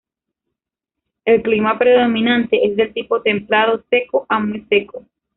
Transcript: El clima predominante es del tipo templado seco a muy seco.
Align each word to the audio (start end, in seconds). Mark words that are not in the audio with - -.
El 1.25 1.43
clima 1.43 1.77
predominante 1.77 2.65
es 2.65 2.75
del 2.75 2.91
tipo 2.91 3.21
templado 3.21 3.83
seco 3.91 4.25
a 4.29 4.39
muy 4.39 4.61
seco. 4.67 5.05